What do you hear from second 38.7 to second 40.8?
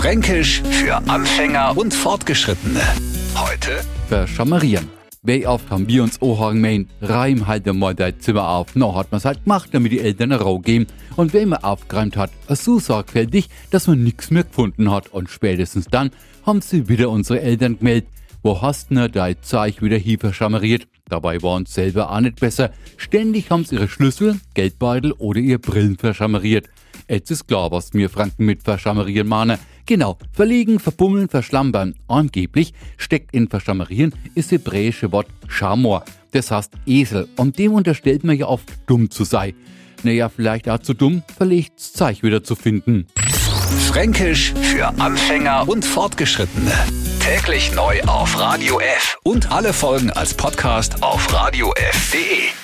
dumm zu sein. Naja, vielleicht auch